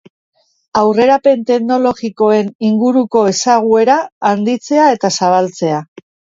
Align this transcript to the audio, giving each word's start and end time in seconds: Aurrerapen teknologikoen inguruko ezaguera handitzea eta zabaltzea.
Aurrerapen 0.79 1.43
teknologikoen 1.49 2.49
inguruko 2.71 3.23
ezaguera 3.35 4.01
handitzea 4.33 4.91
eta 4.99 5.15
zabaltzea. 5.21 5.87